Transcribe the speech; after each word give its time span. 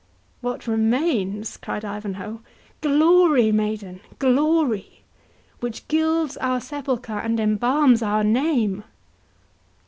"What 0.41 0.65
remains?" 0.65 1.57
cried 1.57 1.85
Ivanhoe; 1.85 2.39
"Glory, 2.81 3.51
maiden, 3.51 3.99
glory! 4.17 5.03
which 5.59 5.87
gilds 5.87 6.37
our 6.37 6.59
sepulchre 6.59 7.19
and 7.19 7.39
embalms 7.39 8.01
our 8.01 8.23
name." 8.23 8.83